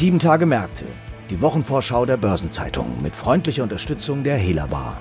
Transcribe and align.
Sieben 0.00 0.18
Tage 0.18 0.46
Märkte, 0.46 0.86
die 1.28 1.42
Wochenvorschau 1.42 2.06
der 2.06 2.16
Börsenzeitung 2.16 3.02
mit 3.02 3.14
freundlicher 3.14 3.64
Unterstützung 3.64 4.24
der 4.24 4.38
Hela 4.38 4.64
Bar. 4.64 4.96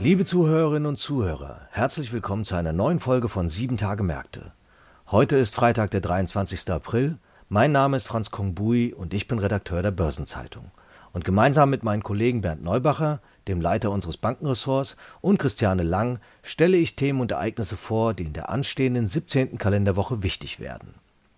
Liebe 0.00 0.24
Zuhörerinnen 0.24 0.86
und 0.86 0.98
Zuhörer, 0.98 1.60
herzlich 1.70 2.12
willkommen 2.12 2.44
zu 2.44 2.56
einer 2.56 2.72
neuen 2.72 2.98
Folge 2.98 3.28
von 3.28 3.46
Sieben 3.46 3.76
Tage 3.76 4.02
Märkte. 4.02 4.50
Heute 5.12 5.36
ist 5.36 5.54
Freitag, 5.54 5.92
der 5.92 6.00
23. 6.00 6.68
April. 6.68 7.18
Mein 7.48 7.70
Name 7.70 7.96
ist 7.96 8.08
Franz 8.08 8.32
Kongbui 8.32 8.92
und 8.92 9.14
ich 9.14 9.28
bin 9.28 9.38
Redakteur 9.38 9.82
der 9.82 9.92
Börsenzeitung. 9.92 10.72
Und 11.16 11.24
gemeinsam 11.24 11.70
mit 11.70 11.82
meinen 11.82 12.02
Kollegen 12.02 12.42
Bernd 12.42 12.62
Neubacher, 12.62 13.22
dem 13.48 13.62
Leiter 13.62 13.90
unseres 13.90 14.18
Bankenressorts, 14.18 14.98
und 15.22 15.38
Christiane 15.38 15.82
Lang 15.82 16.18
stelle 16.42 16.76
ich 16.76 16.94
Themen 16.94 17.22
und 17.22 17.30
Ereignisse 17.30 17.78
vor, 17.78 18.12
die 18.12 18.24
in 18.24 18.34
der 18.34 18.50
anstehenden 18.50 19.06
17. 19.06 19.56
Kalenderwoche 19.56 20.22
wichtig 20.22 20.60
werden. 20.60 20.92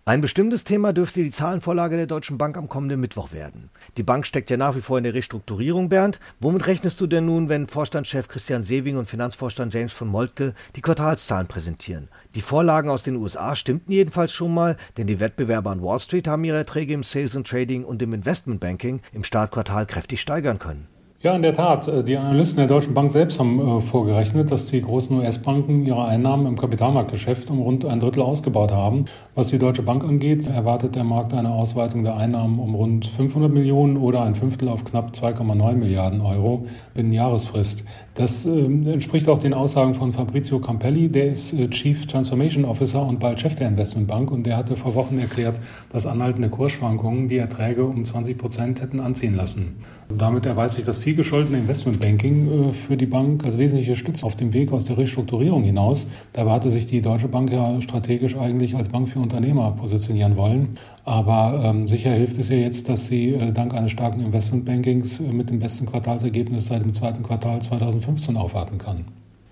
Ein 0.09 0.21
bestimmtes 0.21 0.63
Thema 0.63 0.91
dürfte 0.91 1.21
die 1.21 1.29
Zahlenvorlage 1.29 1.95
der 1.95 2.07
Deutschen 2.07 2.39
Bank 2.39 2.57
am 2.57 2.67
kommenden 2.67 2.99
Mittwoch 2.99 3.31
werden. 3.31 3.69
Die 3.95 4.01
Bank 4.01 4.25
steckt 4.25 4.49
ja 4.49 4.57
nach 4.57 4.75
wie 4.75 4.81
vor 4.81 4.97
in 4.97 5.03
der 5.03 5.13
Restrukturierung, 5.13 5.87
Bernd. 5.87 6.19
Womit 6.39 6.65
rechnest 6.65 6.99
du 6.99 7.05
denn 7.05 7.27
nun, 7.27 7.47
wenn 7.47 7.67
Vorstandschef 7.67 8.27
Christian 8.27 8.63
Sewing 8.63 8.97
und 8.97 9.05
Finanzvorstand 9.05 9.71
James 9.71 9.93
von 9.93 10.07
Moltke 10.07 10.55
die 10.75 10.81
Quartalszahlen 10.81 11.45
präsentieren? 11.45 12.07
Die 12.33 12.41
Vorlagen 12.41 12.89
aus 12.89 13.03
den 13.03 13.17
USA 13.17 13.55
stimmten 13.55 13.91
jedenfalls 13.91 14.33
schon 14.33 14.51
mal, 14.51 14.77
denn 14.97 15.05
die 15.05 15.19
Wettbewerber 15.19 15.69
an 15.69 15.83
Wall 15.83 15.99
Street 15.99 16.27
haben 16.27 16.43
ihre 16.43 16.57
Erträge 16.57 16.95
im 16.95 17.03
Sales 17.03 17.35
and 17.35 17.45
Trading 17.45 17.83
und 17.83 18.01
im 18.01 18.11
Investment 18.11 18.59
Banking 18.59 19.01
im 19.13 19.23
Startquartal 19.23 19.85
kräftig 19.85 20.21
steigern 20.21 20.57
können. 20.57 20.87
Ja, 21.21 21.35
in 21.35 21.41
der 21.41 21.51
Tat. 21.51 21.85
Äh, 21.89 22.01
die 22.01 22.15
Analysten 22.15 22.59
der 22.59 22.67
Deutschen 22.67 22.93
Bank 22.93 23.11
selbst 23.11 23.39
haben 23.39 23.59
äh, 23.59 23.81
vorgerechnet, 23.81 24.51
dass 24.51 24.67
die 24.67 24.79
großen 24.79 25.17
US-Banken 25.17 25.85
ihre 25.85 26.05
Einnahmen 26.05 26.45
im 26.45 26.55
Kapitalmarktgeschäft 26.55 27.51
um 27.51 27.59
rund 27.59 27.83
ein 27.83 27.99
Drittel 27.99 28.21
ausgebaut 28.21 28.71
haben. 28.71 29.03
Was 29.35 29.49
die 29.49 29.57
Deutsche 29.57 29.81
Bank 29.81 30.05
angeht, 30.05 30.47
erwartet 30.47 30.95
der 30.95 31.03
Markt 31.03 31.33
eine 31.33 31.51
Ausweitung 31.51 32.05
der 32.05 32.15
Einnahmen 32.15 32.57
um 32.57 32.73
rund 32.73 33.05
500 33.05 33.51
Millionen 33.51 33.97
oder 33.97 34.21
ein 34.21 34.33
Fünftel 34.33 34.69
auf 34.69 34.85
knapp 34.85 35.11
2,9 35.11 35.73
Milliarden 35.73 36.21
Euro 36.21 36.67
binnen 36.93 37.11
Jahresfrist. 37.11 37.83
Das 38.13 38.45
äh, 38.45 38.51
entspricht 38.51 39.27
auch 39.27 39.39
den 39.39 39.53
Aussagen 39.53 39.95
von 39.95 40.13
Fabrizio 40.13 40.59
Campelli, 40.59 41.09
der 41.09 41.31
ist 41.31 41.51
äh, 41.51 41.69
Chief 41.69 42.05
Transformation 42.07 42.63
Officer 42.63 43.05
und 43.05 43.19
bald 43.19 43.41
Chef 43.41 43.55
der 43.55 43.67
Investmentbank 43.67 44.31
und 44.31 44.45
der 44.45 44.55
hatte 44.55 44.77
vor 44.77 44.95
Wochen 44.95 45.19
erklärt, 45.19 45.59
dass 45.91 46.05
anhaltende 46.05 46.47
Kursschwankungen 46.47 47.27
die 47.27 47.39
Erträge 47.39 47.83
um 47.83 48.05
20 48.05 48.37
Prozent 48.37 48.81
hätten 48.81 49.01
anziehen 49.01 49.35
lassen. 49.35 49.83
Damit 50.09 50.45
erweist 50.45 50.75
sich 50.75 50.85
das 50.85 50.97
vielgescholtene 51.09 51.57
Investmentbanking 51.57 52.69
äh, 52.69 52.71
für 52.71 52.95
die 52.95 53.07
Bank 53.07 53.43
als 53.43 53.57
wesentliche 53.57 53.95
Stütze 53.95 54.23
auf 54.23 54.35
dem 54.35 54.53
Weg 54.53 54.71
aus 54.71 54.85
der 54.85 54.99
Restrukturierung 54.99 55.63
hinaus. 55.63 56.05
Dabei 56.33 56.51
hatte 56.51 56.69
sich 56.69 56.85
die 56.85 57.01
Deutsche 57.01 57.27
Bank 57.27 57.51
ja 57.51 57.81
strategisch 57.81 58.37
eigentlich 58.37 58.75
als 58.75 58.89
Bank 58.89 59.09
für 59.09 59.17
Unternehmer 59.17 59.71
positionieren 59.71 60.35
wollen. 60.35 60.77
Aber 61.05 61.63
ähm, 61.65 61.87
sicher 61.87 62.11
hilft 62.11 62.37
es 62.37 62.51
ihr 62.51 62.59
jetzt, 62.59 62.89
dass 62.89 63.07
sie 63.07 63.33
äh, 63.33 63.51
dank 63.51 63.73
eines 63.73 63.91
starken 63.91 64.21
Investmentbankings 64.23 65.19
äh, 65.19 65.23
mit 65.23 65.49
dem 65.49 65.57
besten 65.57 65.87
Quartalsergebnis 65.87 66.67
seit 66.67 66.83
dem 66.83 66.93
zweiten 66.93 67.23
Quartal 67.23 67.59
2015 67.59 68.37
aufwarten 68.37 68.77
kann. 68.77 69.05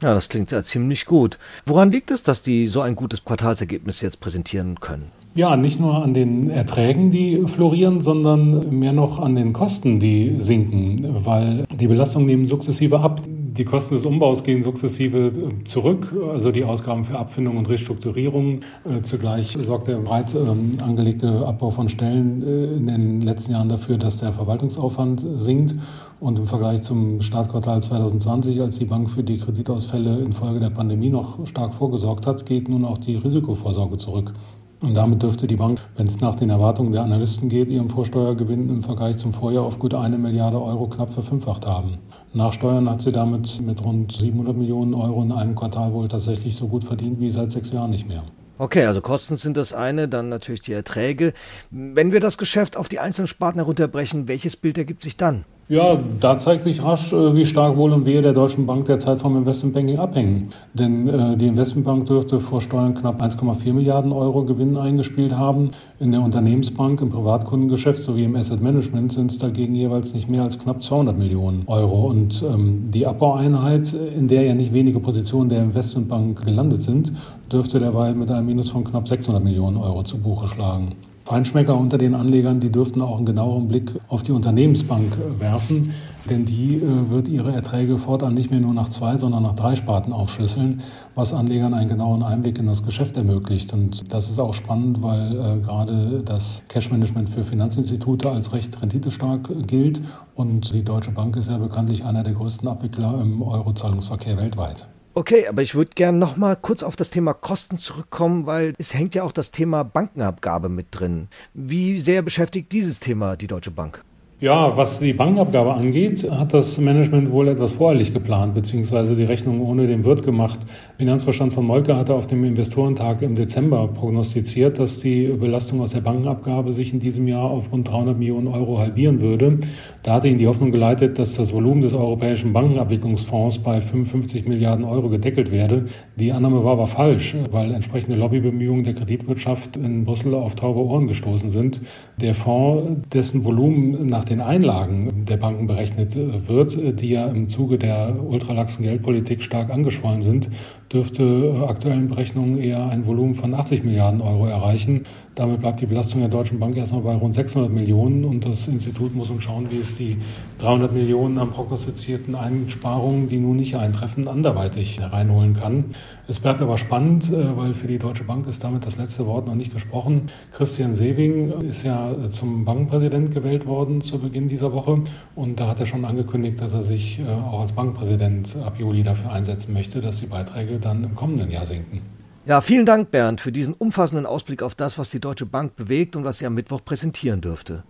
Ja, 0.03 0.13
das 0.13 0.30
klingt 0.30 0.52
ja 0.52 0.63
ziemlich 0.63 1.08
gut. 1.08 1.39
Woran 1.66 1.89
liegt 1.89 2.11
es, 2.11 2.22
dass 2.22 2.44
die 2.44 2.67
so 2.67 2.81
ein 2.81 2.95
gutes 2.95 3.25
Quartalsergebnis 3.25 4.02
jetzt 4.02 4.19
präsentieren 4.19 4.80
können? 4.80 5.11
Ja, 5.38 5.56
nicht 5.56 5.80
nur 5.80 6.02
an 6.04 6.16
den 6.16 6.50
Erträgen, 6.50 7.12
die 7.12 7.44
florieren, 7.46 8.02
sondern 8.02 8.72
mehr 8.72 8.92
noch 8.92 9.20
an 9.20 9.36
den 9.36 9.54
Kosten, 9.54 10.00
die 10.00 10.38
sinken, 10.40 10.98
weil 11.24 11.66
die 11.80 11.86
Belastungen 11.86 12.26
nehmen 12.26 12.48
sukzessive 12.48 13.00
ab. 13.00 13.22
Die 13.28 13.64
Kosten 13.64 13.94
des 13.94 14.03
Umbaus 14.03 14.44
gehen 14.44 14.64
sukzessive 14.64 15.31
zurück, 15.64 16.12
also 16.34 16.52
die 16.52 16.64
Ausgaben 16.64 17.03
für 17.03 17.20
Abfindung 17.20 17.58
und 17.58 17.70
Restrukturierung. 17.70 18.62
Äh, 18.84 19.03
zugleich 19.03 19.56
sorgt 19.62 19.88
der 19.88 19.97
breit 19.97 20.34
ähm, 20.34 20.72
angelegte 20.84 21.46
Abbau 21.46 21.70
von 21.70 21.88
Stellen 21.88 22.42
äh, 22.42 22.76
in 22.76 22.88
den 22.88 23.22
letzten 23.22 23.52
Jahren 23.52 23.70
dafür, 23.70 24.00
dass 24.00 24.18
der 24.18 24.34
Verwaltungsaufwand 24.34 25.24
sinkt. 25.36 25.76
Und 26.20 26.40
im 26.40 26.47
Vergleich 26.47 26.81
zum 26.81 27.22
Startquartal 27.22 27.84
2020, 27.84 28.59
als 28.59 28.80
die 28.80 28.86
Bank 28.86 29.12
für 29.12 29.22
die 29.22 29.38
Kreditausfälle 29.38 30.18
infolge 30.18 30.59
der 30.59 30.72
Pandemie 30.72 31.12
noch 31.12 31.46
stark 31.46 31.76
vorgesorgt 31.76 32.26
hat, 32.26 32.44
geht 32.47 32.70
nun 32.70 32.86
auch 32.86 32.97
die 32.97 33.18
Risikovorsorge 33.18 33.97
zurück. 33.97 34.34
Und 34.80 34.94
damit 34.94 35.24
dürfte 35.24 35.48
die 35.48 35.56
Bank, 35.56 35.80
wenn 35.96 36.06
es 36.06 36.20
nach 36.20 36.36
den 36.36 36.52
Erwartungen 36.52 36.92
der 36.92 37.02
Analysten 37.02 37.50
geht, 37.50 37.70
ihren 37.70 37.90
Vorsteuergewinn 37.90 38.70
im 38.70 38.84
Vergleich 38.84 39.18
zum 39.18 39.34
Vorjahr 39.34 39.64
auf 39.64 39.80
gut 39.80 39.96
eine 39.96 40.20
Milliarde 40.20 40.62
Euro 40.62 40.88
knapp 40.88 41.12
verfünffacht 41.12 41.66
haben. 41.66 41.98
Nach 42.34 42.54
Steuern 42.54 42.88
hat 42.88 43.02
sie 43.02 43.12
damit 43.12 43.60
mit 43.60 43.84
rund 43.84 44.12
700 44.12 44.56
Millionen 44.56 44.94
Euro 44.94 45.24
in 45.24 45.32
einem 45.32 45.56
Quartal 45.56 45.94
wohl 45.94 46.08
tatsächlich 46.08 46.56
so 46.56 46.68
gut 46.68 46.84
verdient 46.84 47.20
wie 47.20 47.32
seit 47.32 47.50
sechs 47.50 47.72
Jahren 47.72 47.90
nicht 47.90 48.08
mehr. 48.08 48.24
Okay, 48.60 48.86
also 48.86 49.02
Kosten 49.02 49.38
sind 49.38 49.58
das 49.58 49.74
eine, 49.74 50.08
dann 50.08 50.30
natürlich 50.30 50.62
die 50.62 50.74
Erträge. 50.74 51.34
Wenn 51.72 52.12
wir 52.12 52.20
das 52.20 52.38
Geschäft 52.38 52.78
auf 52.78 52.88
die 52.88 53.00
einzelnen 53.00 53.28
Sparten 53.28 53.59
herunterbrechen, 53.59 54.28
welches 54.28 54.56
Bild 54.56 54.78
ergibt 54.78 55.02
sich 55.02 55.18
dann? 55.18 55.46
Ja, 55.69 55.97
da 56.22 56.38
zeigt 56.38 56.63
sich 56.63 56.81
rasch, 56.81 57.11
äh, 57.11 57.35
wie 57.35 57.45
stark 57.45 57.75
Wohl 57.75 57.91
und 57.91 58.05
Wehe 58.05 58.22
der 58.22 58.31
Deutschen 58.31 58.66
Bank 58.66 58.85
derzeit 58.85 59.19
vom 59.19 59.35
Investmentbanking 59.35 60.00
abhängen. 60.00 60.47
Denn 60.73 61.09
äh, 61.09 61.35
die 61.35 61.47
Investmentbank 61.47 62.05
dürfte 62.05 62.39
vor 62.39 62.61
Steuern 62.61 62.94
knapp 62.94 63.22
1,4 63.22 63.73
Milliarden 63.73 64.13
Euro 64.13 64.45
Gewinn 64.45 64.78
eingespielt 64.78 65.33
haben. 65.33 65.72
In 66.00 66.13
der 66.13 66.22
Unternehmensbank, 66.22 67.01
im 67.01 67.09
Privatkundengeschäft 67.09 68.01
sowie 68.01 68.23
im 68.23 68.38
Asset 68.38 68.61
Management 68.61 69.11
sind 69.11 69.29
es 69.29 69.39
dagegen 69.39 69.75
jeweils 69.75 70.13
nicht 70.13 70.29
mehr 70.29 70.44
als 70.44 70.57
knapp 70.57 70.81
200 70.81 71.17
Millionen 71.17 71.63
Euro. 71.67 72.07
Und 72.07 72.41
ähm, 72.44 72.89
die 72.94 73.05
Abbaueinheit, 73.05 73.91
in 73.91 74.29
der 74.29 74.44
ja 74.44 74.55
nicht 74.55 74.73
wenige 74.73 75.01
Positionen 75.01 75.49
der 75.49 75.63
Investmentbank 75.63 76.45
gelandet 76.45 76.81
sind, 76.81 77.11
dürfte 77.51 77.79
derweil 77.79 78.16
mit 78.16 78.31
einem 78.31 78.45
Minus 78.45 78.69
von 78.69 78.85
knapp 78.85 79.09
600 79.09 79.44
Millionen 79.44 79.75
Euro 79.75 80.03
zu 80.03 80.17
Buche 80.17 80.47
schlagen. 80.47 80.94
Feinschmecker 81.28 81.78
unter 81.78 81.98
den 81.98 82.16
Anlegern, 82.16 82.62
die 82.62 82.72
dürften 82.72 83.02
auch 83.02 83.18
einen 83.18 83.26
genaueren 83.26 83.68
Blick 83.68 83.92
auf 84.08 84.24
die 84.24 84.32
Unternehmensbank 84.32 85.12
werfen, 85.40 85.94
denn 86.30 86.46
die 86.46 86.76
äh, 86.76 87.10
wird 87.10 87.28
ihre 87.28 87.52
Erträge 87.52 87.98
fortan 87.98 88.34
nicht 88.34 88.50
mehr 88.50 88.62
nur 88.62 88.74
nach 88.74 88.88
zwei, 88.88 89.18
sondern 89.18 89.44
nach 89.44 89.56
drei 89.56 89.76
Sparten 89.76 90.14
aufschlüsseln, 90.14 90.84
was 91.16 91.34
Anlegern 91.34 91.74
einen 91.74 91.90
genaueren 91.90 92.24
Einblick 92.24 92.60
in 92.60 92.66
das 92.66 92.86
Geschäft 92.86 93.18
ermöglicht. 93.18 93.74
Und 93.74 94.14
das 94.14 94.30
ist 94.30 94.40
auch 94.40 94.54
spannend, 94.54 95.04
weil 95.04 95.34
äh, 95.34 95.60
gerade 95.60 96.22
das 96.24 96.64
Cashmanagement 96.70 97.28
für 97.28 97.44
Finanzinstitute 97.44 98.32
als 98.32 98.54
recht 98.54 98.82
renditestark 98.82 99.50
gilt 99.68 100.00
und 100.34 100.72
die 100.72 100.86
Deutsche 100.86 101.12
Bank 101.12 101.36
ist 101.36 101.50
ja 101.50 101.58
bekanntlich 101.58 102.06
einer 102.06 102.24
der 102.24 102.36
größten 102.36 102.70
Abwickler 102.70 103.20
im 103.22 103.42
Eurozahlungsverkehr 103.42 104.38
weltweit. 104.38 104.88
Okay, 105.17 105.47
aber 105.47 105.63
ich 105.63 105.73
würde 105.73 105.89
gerne 105.95 106.16
noch 106.16 106.38
mal 106.38 106.55
kurz 106.55 106.83
auf 106.83 106.95
das 106.95 107.09
Thema 107.09 107.33
Kosten 107.33 107.79
zurückkommen, 107.79 108.45
weil 108.45 108.75
es 108.78 108.94
hängt 108.94 109.16
ja 109.16 109.23
auch 109.23 109.31
das 109.31 109.50
Thema 109.50 109.81
Bankenabgabe 109.81 110.69
mit 110.69 110.89
drin. 110.91 111.28
Wie 111.55 112.00
sehr 112.00 112.22
beschäftigt 112.22 112.72
dieses 112.72 113.00
Thema 113.00 113.35
die 113.35 113.47
Deutsche 113.47 113.72
Bank? 113.72 114.03
Ja, 114.40 114.78
was 114.78 115.00
die 115.00 115.14
Bankenabgabe 115.14 115.74
angeht, 115.74 116.30
hat 116.30 116.53
das 116.53 116.80
Management 116.80 117.31
wohl 117.31 117.48
etwas 117.48 117.72
voreilig 117.72 118.14
geplant, 118.14 118.53
beziehungsweise 118.53 119.16
die 119.16 119.24
Rechnung 119.24 119.62
ohne 119.62 119.88
den 119.88 120.03
Wirt 120.03 120.22
gemacht. 120.22 120.59
Finanzvorstand 121.00 121.53
von 121.53 121.66
Molke 121.66 121.96
hatte 121.96 122.14
auf 122.14 122.28
dem 122.28 122.44
Investorentag 122.44 123.24
im 123.24 123.34
Dezember 123.34 123.88
prognostiziert, 123.88 124.78
dass 124.78 125.00
die 125.00 125.26
Belastung 125.30 125.81
aus 125.81 125.94
der 125.94 126.02
Bankenabgabe 126.02 126.72
sich 126.72 126.94
in 126.94 127.00
diesem 127.00 127.28
Jahr 127.28 127.50
auf 127.50 127.72
rund 127.72 127.90
300 127.90 128.16
Millionen 128.16 128.47
Euro 128.47 128.78
halbieren 128.78 129.22
würde. 129.22 129.58
Da 130.03 130.14
hatte 130.14 130.28
ihn 130.28 130.38
die 130.38 130.46
Hoffnung 130.46 130.70
geleitet, 130.70 131.18
dass 131.18 131.34
das 131.34 131.52
Volumen 131.52 131.81
des 131.81 131.94
europäischen 131.94 132.53
Bankenabwicklungsfonds 132.53 133.58
bei 133.64 133.81
55 133.81 134.47
Milliarden 134.47 134.86
Euro 134.86 135.09
gedeckelt 135.09 135.52
werde. 135.52 135.86
Die 136.16 136.31
Annahme 136.31 136.64
war 136.64 136.74
aber 136.74 136.86
falsch, 136.86 137.36
weil 137.50 137.74
entsprechende 137.74 138.16
Lobbybemühungen 138.16 138.84
der 138.84 138.94
Kreditwirtschaft 138.94 139.78
in 139.78 140.06
Brüssel 140.06 140.36
auf 140.36 140.53
taube 140.53 140.81
Ohren 140.81 141.08
gestoßen 141.08 141.50
sind. 141.50 141.82
Der 142.22 142.35
Fonds, 142.35 143.02
dessen 143.11 143.44
Volumen 143.44 144.06
nach 144.06 144.27
den 144.29 144.41
Einlagen 144.41 145.26
der 145.26 145.38
Banken 145.38 145.68
berechnet 145.68 146.16
äh, 146.16 146.47
wird, 146.47 146.76
äh, 146.78 146.94
die 146.94 147.09
ja 147.09 147.28
im 147.28 147.50
Zuge 147.50 147.78
der 147.78 148.16
ultralaxen 148.22 148.84
Geldpolitik 148.84 149.41
stark 149.41 149.70
angeschwollen 149.70 150.22
sind, 150.22 150.50
dürfte 150.91 151.24
äh, 151.24 151.66
aktuellen 151.66 152.08
Berechnungen 152.08 152.58
eher 152.58 152.90
ein 152.90 153.06
Volumen 153.06 153.34
von 153.34 153.53
80 153.53 153.84
Milliarden 153.84 154.22
Euro 154.22 154.47
erreichen. 154.47 155.03
Damit 155.37 155.59
bleibt 155.59 155.79
die 155.81 155.85
Belastung 155.85 156.22
der 156.22 156.29
Deutschen 156.29 156.57
Bank 156.57 156.75
erstmal 156.75 157.03
bei 157.03 157.13
rund 157.13 157.31
600 157.31 157.72
Millionen 157.72 158.25
und 158.25 158.43
das 158.43 158.67
Institut 158.67 159.13
muss 159.13 159.29
nun 159.29 159.39
schauen, 159.39 159.69
wie 159.69 159.78
es 159.78 159.93
die 159.93 160.17
300 160.57 160.91
Millionen 160.91 161.37
an 161.37 161.51
prognostizierten 161.51 162.34
Einsparungen, 162.34 163.29
die 163.29 163.37
nun 163.37 163.57
nicht 163.57 163.75
eintreffen, 163.75 164.28
anderweitig 164.28 164.99
hereinholen 164.99 165.53
kann. 165.53 165.85
Es 166.28 166.39
bleibt 166.39 166.59
aber 166.59 166.75
spannend, 166.79 167.31
äh, 167.31 167.55
weil 167.55 167.75
für 167.75 167.87
die 167.87 167.99
Deutsche 167.99 168.23
Bank 168.23 168.47
ist 168.47 168.63
damit 168.63 168.87
das 168.87 168.97
letzte 168.97 169.28
Wort 169.28 169.45
noch 169.45 169.53
nicht 169.53 169.72
gesprochen. 169.72 170.23
Christian 170.51 170.95
Sewing 170.95 171.51
ist 171.69 171.84
ja 171.84 172.16
zum 172.31 172.66
Bankenpräsident 172.66 173.31
gewählt 173.31 173.67
worden 173.67 174.01
zu 174.01 174.17
Beginn 174.17 174.47
dieser 174.47 174.73
Woche 174.73 175.03
und 175.35 175.59
da 175.59 175.67
hat 175.67 175.79
er 175.79 175.85
schon 175.85 176.03
angekündigt, 176.03 176.59
dass 176.61 176.73
er 176.73 176.81
sich 176.81 177.19
äh, 177.19 177.25
auch 177.28 177.59
als 177.59 177.73
Bankenpräsident 177.73 178.57
ab 178.66 178.79
Juli 178.79 179.03
dafür 179.03 179.34
einsetzen 179.34 179.73
möchte, 179.73 180.01
dass 180.01 180.19
die 180.19 180.25
Beiträge 180.25 180.79
dann 180.79 181.03
im 181.03 181.13
kommenden 181.13 181.51
Jahr 181.51 181.66
sinken. 181.66 182.16
Ja, 182.47 182.61
vielen 182.61 182.85
Dank, 182.85 183.11
Bernd, 183.11 183.41
für 183.41 183.52
diesen 183.52 183.73
umfassenden 183.73 184.26
Ausblick 184.26 184.64
auf 184.64 184.73
das, 184.73 184.97
was 184.97 185.09
die 185.09 185.20
Deutsche 185.20 185.46
Bank 185.46 185.76
bewegt 185.76 186.16
und 186.16 186.23
was 186.23 186.38
sie 186.38 186.46
am 186.46 186.53
Mittwoch 186.53 186.79
präsentieren 186.85 187.41
dürfte. 187.41 187.84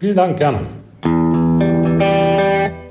Vielen 0.00 0.16
Dank, 0.16 0.36
gerne. 0.36 0.66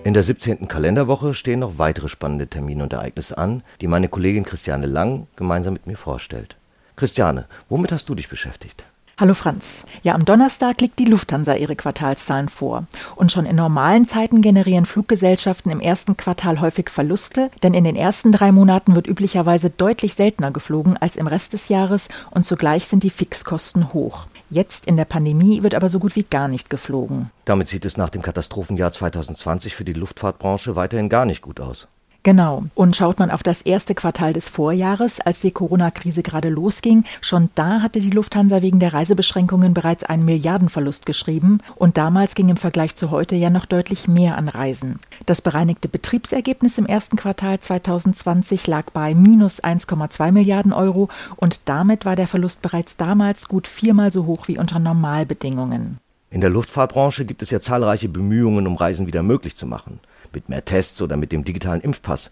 In 0.04 0.16
der 0.16 0.24
17. 0.24 0.68
Kalenderwoche 0.68 1.36
stehen 1.36 1.60
noch 1.60 1.78
weitere 1.78 2.10
spannende 2.10 2.48
Termine 2.48 2.82
und 2.82 2.94
Ereignisse 2.94 3.38
an, 3.38 3.62
die 3.82 3.88
meine 3.88 4.10
Kollegin 4.10 4.46
Christiane 4.46 4.88
Lang 4.88 5.28
gemeinsam 5.36 5.74
mit 5.74 5.86
mir 5.86 5.96
vorstellt. 5.96 6.58
Christiane, 6.96 7.46
womit 7.70 7.92
hast 7.92 8.10
du 8.10 8.16
dich 8.16 8.28
beschäftigt? 8.28 8.84
Hallo 9.18 9.34
Franz. 9.36 9.86
Ja, 10.02 10.16
am 10.16 10.26
Donnerstag 10.26 10.82
legt 10.82 10.98
die 10.98 11.06
Lufthansa 11.06 11.54
ihre 11.54 11.76
Quartalszahlen 11.76 12.50
vor. 12.50 12.88
Und 13.16 13.32
schon 13.32 13.46
in 13.46 13.56
normalen 13.56 14.08
Zeiten 14.08 14.42
generieren 14.42 14.88
Fluggesellschaften 14.88 15.72
im 15.72 15.80
ersten 15.80 16.18
Quartal 16.18 16.60
häufig 16.60 16.90
Verluste, 16.90 17.52
denn 17.62 17.74
in 17.74 17.84
den 17.84 17.96
ersten 17.96 18.32
drei 18.32 18.52
Monaten 18.52 18.96
wird 18.96 19.08
üblicherweise 19.08 19.70
deutlich 19.70 20.16
seltener 20.16 20.52
geflogen 20.52 20.98
als 20.98 21.18
im 21.18 21.28
Rest 21.28 21.54
des 21.54 21.70
Jahres 21.70 22.10
und 22.32 22.46
zugleich 22.46 22.88
sind 22.88 23.04
die 23.04 23.12
Fixkosten 23.12 23.94
hoch. 23.94 24.26
Jetzt 24.50 24.88
in 24.88 24.98
der 24.98 25.06
Pandemie 25.06 25.62
wird 25.62 25.76
aber 25.76 25.90
so 25.90 26.00
gut 26.00 26.16
wie 26.16 26.24
gar 26.24 26.48
nicht 26.48 26.70
geflogen. 26.70 27.30
Damit 27.46 27.68
sieht 27.68 27.86
es 27.86 27.98
nach 27.98 28.10
dem 28.10 28.22
Katastrophenjahr 28.24 28.92
2020 28.92 29.76
für 29.76 29.86
die 29.86 29.94
Luftfahrtbranche 29.94 30.76
weiterhin 30.76 31.10
gar 31.10 31.26
nicht 31.26 31.42
gut 31.42 31.60
aus. 31.60 31.88
Genau. 32.24 32.66
Und 32.76 32.96
schaut 32.96 33.18
man 33.18 33.32
auf 33.32 33.42
das 33.42 33.64
erste 33.64 33.96
Quartal 33.96 34.34
des 34.34 34.48
Vorjahres, 34.48 35.20
als 35.20 35.42
die 35.42 35.50
Corona-Krise 35.50 36.22
gerade 36.22 36.50
losging, 36.50 37.04
schon 37.20 37.50
da 37.56 37.82
hatte 37.82 38.00
die 38.00 38.12
Lufthansa 38.12 38.62
wegen 38.62 38.80
der 38.80 38.94
Reisebeschränkungen 38.94 39.74
bereits 39.74 40.04
einen 40.04 40.24
Milliardenverlust 40.24 41.08
geschrieben. 41.08 41.62
Und 41.76 41.98
damals 41.98 42.36
ging 42.36 42.50
im 42.50 42.58
Vergleich 42.58 42.96
zu 42.96 43.10
heute 43.10 43.36
ja 43.36 43.50
noch 43.50 43.66
deutlich 43.66 44.08
mehr 44.08 44.38
an 44.38 44.50
Reisen. 44.50 45.00
Das 45.26 45.42
bereinigte 45.42 45.90
Betriebsergebnis 45.90 46.78
im 46.78 46.86
ersten 46.86 47.18
Quartal 47.18 47.60
2020 47.60 48.68
lag 48.68 48.92
bei 48.92 49.16
minus 49.16 49.64
1,2 49.64 50.32
Milliarden 50.32 50.74
Euro 50.74 51.10
und 51.38 51.62
damit 51.66 52.06
war 52.06 52.16
der 52.16 52.28
Verlust 52.28 52.62
bereits 52.62 52.98
damals 52.98 53.48
gut 53.48 53.68
viermal 53.68 54.12
so 54.12 54.28
hoch 54.28 54.48
wie 54.48 54.60
unter 54.60 54.78
Normalbedingungen. 54.78 55.98
In 56.30 56.42
der 56.42 56.52
Luftfahrtbranche 56.52 57.26
gibt 57.26 57.42
es 57.42 57.50
ja 57.50 57.60
zahlreiche 57.60 58.10
Bemühungen, 58.10 58.68
um 58.68 58.76
Reisen 58.76 59.08
wieder 59.08 59.24
möglich 59.24 59.56
zu 59.56 59.66
machen 59.66 60.00
mit 60.34 60.50
mehr 60.50 60.66
Tests 60.66 61.02
oder 61.02 61.18
mit 61.18 61.32
dem 61.32 61.44
digitalen 61.44 61.82
Impfpass. 61.82 62.32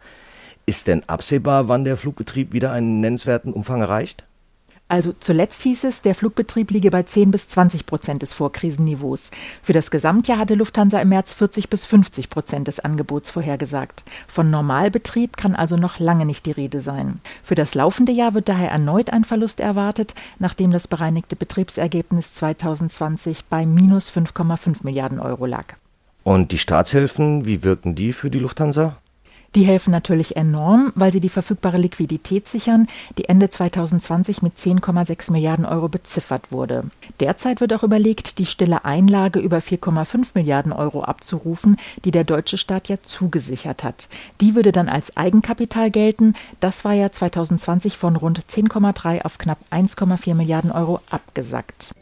Ist 0.66 0.88
denn 0.88 1.04
absehbar, 1.08 1.68
wann 1.68 1.84
der 1.84 1.98
Flugbetrieb 1.98 2.54
wieder 2.54 2.72
einen 2.72 3.00
nennenswerten 3.02 3.54
Umfang 3.54 3.82
erreicht? 3.82 4.24
Also 4.92 5.14
zuletzt 5.20 5.62
hieß 5.62 5.84
es, 5.84 6.02
der 6.02 6.16
Flugbetrieb 6.16 6.72
liege 6.72 6.90
bei 6.90 7.04
10 7.04 7.30
bis 7.30 7.48
20 7.48 7.86
Prozent 7.86 8.24
des 8.24 8.34
Vorkrisenniveaus. 8.34 9.30
Für 9.62 9.72
das 9.72 9.92
Gesamtjahr 9.92 10.40
hatte 10.40 10.56
Lufthansa 10.56 11.00
im 11.00 11.10
März 11.10 11.36
40 11.36 11.70
bis 11.70 11.86
50 11.86 12.32
Prozent 12.32 12.68
des 12.68 12.80
Angebots 12.80 13.30
vorhergesagt. 13.30 14.04
Von 14.28 14.50
Normalbetrieb 14.50 15.38
kann 15.38 15.54
also 15.54 15.78
noch 15.78 16.00
lange 16.00 16.26
nicht 16.26 16.48
die 16.48 16.52
Rede 16.52 16.82
sein. 16.82 17.22
Für 17.44 17.54
das 17.54 17.76
laufende 17.76 18.12
Jahr 18.12 18.34
wird 18.34 18.50
daher 18.50 18.72
erneut 18.72 19.12
ein 19.12 19.26
Verlust 19.26 19.60
erwartet, 19.60 20.16
nachdem 20.40 20.72
das 20.72 20.88
bereinigte 20.88 21.36
Betriebsergebnis 21.36 22.34
2020 22.34 23.46
bei 23.46 23.68
minus 23.68 24.12
5,5 24.12 24.78
Milliarden 24.82 25.20
Euro 25.20 25.46
lag. 25.46 25.76
Und 26.24 26.52
die 26.52 26.58
Staatshilfen, 26.58 27.46
wie 27.46 27.64
wirken 27.64 27.96
die 27.96 28.14
für 28.14 28.30
die 28.30 28.40
Lufthansa? 28.40 28.98
Die 29.56 29.64
helfen 29.64 29.90
natürlich 29.92 30.36
enorm, 30.36 30.92
weil 30.96 31.12
sie 31.12 31.20
die 31.20 31.30
verfügbare 31.30 31.78
Liquidität 31.78 32.48
sichern, 32.48 32.88
die 33.18 33.30
Ende 33.30 33.50
2020 33.50 34.44
mit 34.44 34.58
10,6 34.58 35.32
Milliarden 35.32 35.66
Euro 35.66 35.88
beziffert 35.88 36.52
wurde. 36.52 36.84
Derzeit 37.20 37.60
wird 37.60 37.74
auch 37.74 37.84
überlegt, 37.84 38.38
die 38.38 38.46
stille 38.46 38.86
Einlage 38.86 39.40
über 39.40 39.58
4,5 39.58 40.30
Milliarden 40.36 40.72
Euro 40.72 41.02
abzurufen, 41.04 41.78
die 42.06 42.12
der 42.12 42.26
deutsche 42.26 42.58
Staat 42.58 42.90
ja 42.90 42.98
zugesichert 43.02 43.84
hat. 43.84 44.08
Die 44.40 44.54
würde 44.54 44.72
dann 44.72 44.88
als 44.88 45.18
Eigenkapital 45.18 45.90
gelten. 45.90 46.36
Das 46.60 46.86
war 46.86 46.94
ja 46.94 47.12
2020 47.12 47.98
von 47.98 48.16
rund 48.16 48.46
10,3 48.46 49.26
auf 49.26 49.40
knapp 49.40 49.60
1,4 49.72 50.36
Milliarden 50.36 50.72
Euro 50.72 51.00
abgesackt. 51.10 51.96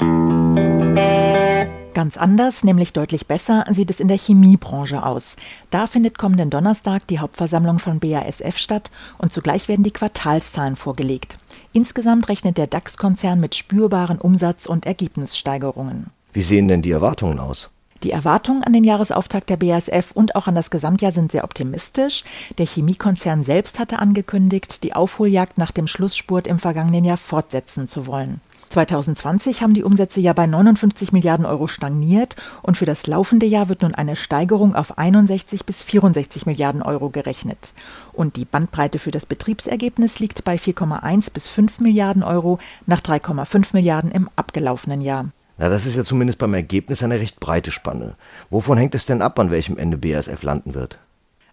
Ganz 1.98 2.16
anders, 2.16 2.64
nämlich 2.64 2.94
deutlich 2.94 3.26
besser, 3.26 3.66
sieht 3.72 3.90
es 3.90 4.00
in 4.00 4.08
der 4.08 4.20
Chemiebranche 4.20 5.04
aus. 5.04 5.36
Da 5.72 5.88
findet 5.88 6.20
kommenden 6.20 6.52
Donnerstag 6.52 7.08
die 7.08 7.18
Hauptversammlung 7.18 7.80
von 7.80 8.00
BASF 8.00 8.60
statt 8.60 8.92
und 9.18 9.34
zugleich 9.34 9.68
werden 9.68 9.82
die 9.82 9.90
Quartalszahlen 9.90 10.76
vorgelegt. 10.76 11.40
Insgesamt 11.74 12.30
rechnet 12.30 12.60
der 12.60 12.68
DAX-Konzern 12.68 13.40
mit 13.40 13.56
spürbaren 13.56 14.20
Umsatz- 14.20 14.68
und 14.68 14.86
Ergebnissteigerungen. 14.86 16.12
Wie 16.34 16.44
sehen 16.44 16.68
denn 16.68 16.84
die 16.84 16.92
Erwartungen 16.92 17.40
aus? 17.40 17.72
Die 18.04 18.12
Erwartungen 18.12 18.64
an 18.64 18.74
den 18.74 18.84
Jahresauftakt 18.84 19.50
der 19.50 19.58
BASF 19.58 20.12
und 20.14 20.36
auch 20.36 20.46
an 20.46 20.54
das 20.54 20.70
Gesamtjahr 20.70 21.12
sind 21.12 21.32
sehr 21.32 21.44
optimistisch. 21.44 22.24
Der 22.60 22.68
Chemiekonzern 22.68 23.42
selbst 23.42 23.80
hatte 23.80 23.98
angekündigt, 23.98 24.84
die 24.84 24.94
Aufholjagd 24.94 25.58
nach 25.58 25.72
dem 25.72 25.88
Schlussspurt 25.88 26.46
im 26.46 26.60
vergangenen 26.60 27.06
Jahr 27.06 27.18
fortsetzen 27.18 27.88
zu 27.88 28.06
wollen. 28.06 28.40
2020 28.70 29.62
haben 29.62 29.74
die 29.74 29.84
Umsätze 29.84 30.20
ja 30.20 30.34
bei 30.34 30.48
59 30.48 31.12
Milliarden 31.12 31.46
Euro 31.46 31.68
stagniert 31.68 32.36
und 32.62 32.78
für 32.78 32.86
das 32.86 33.08
laufende 33.08 33.46
Jahr 33.46 33.70
wird 33.70 33.82
nun 33.82 33.96
eine 33.96 34.16
Steigerung 34.16 34.76
auf 34.76 34.98
61 34.98 35.66
bis 35.66 35.84
64 35.84 36.46
Milliarden 36.46 36.82
Euro 36.82 37.10
gerechnet. 37.10 37.74
Und 38.14 38.36
die 38.36 38.46
Bandbreite 38.46 39.00
für 39.00 39.12
das 39.12 39.26
Betriebsergebnis 39.26 40.20
liegt 40.20 40.44
bei 40.44 40.56
4,1 40.56 41.32
bis 41.32 41.48
5 41.48 41.80
Milliarden 41.80 42.24
Euro 42.24 42.60
nach 42.86 43.02
3,5 43.02 43.68
Milliarden 43.74 44.12
im 44.12 44.30
abgelaufenen 44.36 45.02
Jahr. 45.02 45.30
Na, 45.58 45.70
das 45.70 45.86
ist 45.86 45.96
ja 45.96 46.04
zumindest 46.04 46.38
beim 46.38 46.54
Ergebnis 46.54 47.02
eine 47.02 47.20
recht 47.20 47.40
breite 47.40 47.72
Spanne. 47.72 48.16
Wovon 48.50 48.78
hängt 48.78 48.94
es 48.94 49.06
denn 49.08 49.22
ab, 49.22 49.40
an 49.40 49.50
welchem 49.50 49.78
Ende 49.78 49.98
BASF 49.98 50.44
landen 50.44 50.76
wird? 50.76 51.00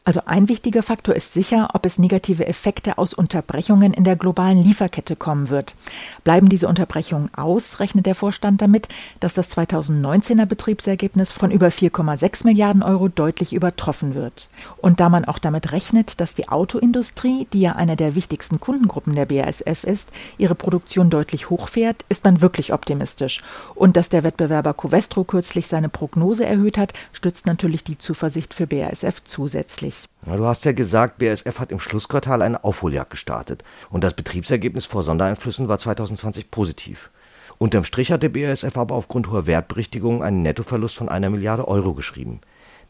Also 0.06 0.20
ein 0.26 0.50
wichtiger 0.50 0.82
Faktor 0.82 1.14
ist 1.14 1.32
sicher, 1.32 1.70
ob 1.72 1.86
es 1.86 1.98
negative 1.98 2.46
Effekte 2.46 2.98
aus 2.98 3.14
Unterbrechungen 3.14 3.94
in 3.94 4.04
der 4.04 4.16
globalen 4.16 4.58
Lieferkette 4.58 5.16
kommen 5.16 5.48
wird. 5.48 5.76
Bleiben 6.24 6.50
diese 6.50 6.68
Unterbrechungen 6.68 7.32
aus, 7.32 7.80
rechnet 7.80 8.04
der 8.04 8.14
Vorstand 8.14 8.60
damit, 8.60 8.86
dass 9.20 9.32
das 9.32 9.56
2019er 9.56 10.44
Betriebsergebnis 10.44 11.32
von 11.32 11.50
über 11.50 11.68
4,6 11.68 12.44
Milliarden 12.44 12.82
Euro 12.82 13.08
deutlich 13.08 13.54
übertroffen 13.54 14.14
wird. 14.14 14.50
Und 14.76 15.00
da 15.00 15.08
man 15.08 15.24
auch 15.24 15.38
damit 15.38 15.72
rechnet, 15.72 16.20
dass 16.20 16.34
die 16.34 16.50
Autoindustrie, 16.50 17.46
die 17.54 17.62
ja 17.62 17.72
eine 17.72 17.96
der 17.96 18.14
wichtigsten 18.14 18.60
Kundengruppen 18.60 19.14
der 19.14 19.24
BASF 19.24 19.84
ist, 19.84 20.10
ihre 20.36 20.54
Produktion 20.54 21.08
deutlich 21.08 21.48
hochfährt, 21.48 22.04
ist 22.10 22.24
man 22.24 22.42
wirklich 22.42 22.74
optimistisch. 22.74 23.42
Und 23.74 23.96
dass 23.96 24.10
der 24.10 24.22
Wettbewerber 24.22 24.74
Covestro 24.74 25.24
kürzlich 25.24 25.66
seine 25.66 25.88
Prognose 25.88 26.44
erhöht 26.44 26.76
hat, 26.76 26.92
stützt 27.14 27.46
natürlich 27.46 27.84
die 27.84 27.96
Zuversicht 27.96 28.52
für 28.52 28.66
BASF 28.66 29.24
zusätzlich. 29.24 29.93
Ja, 30.26 30.36
du 30.36 30.46
hast 30.46 30.64
ja 30.64 30.72
gesagt, 30.72 31.18
BASF 31.18 31.58
hat 31.58 31.72
im 31.72 31.80
Schlussquartal 31.80 32.42
eine 32.42 32.64
Aufholjagd 32.64 33.10
gestartet 33.10 33.64
und 33.90 34.04
das 34.04 34.14
Betriebsergebnis 34.14 34.86
vor 34.86 35.02
Sondereinflüssen 35.02 35.68
war 35.68 35.78
2020 35.78 36.50
positiv. 36.50 37.10
Unterm 37.58 37.84
Strich 37.84 38.10
hat 38.10 38.22
der 38.22 38.30
BASF 38.30 38.76
aber 38.76 38.94
aufgrund 38.94 39.30
hoher 39.30 39.46
Wertberichtigungen 39.46 40.22
einen 40.22 40.42
Nettoverlust 40.42 40.96
von 40.96 41.08
einer 41.08 41.30
Milliarde 41.30 41.68
Euro 41.68 41.94
geschrieben. 41.94 42.40